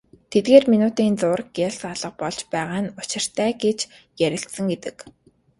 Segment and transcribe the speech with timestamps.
[0.31, 3.79] Тэгээд минутын зуур гялс алга болж байгаа нь учиртай гэж
[4.25, 4.97] ярилцсан гэдэг.